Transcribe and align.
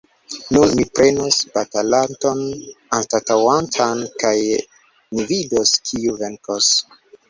Nun 0.55 0.71
mi 0.79 0.85
prenos 0.99 1.37
batalanton 1.57 2.41
anstataŭantan, 3.01 4.05
kaj 4.27 4.35
ni 4.53 5.31
vidos, 5.35 5.79
kiu 5.89 6.23
venkos! 6.29 6.77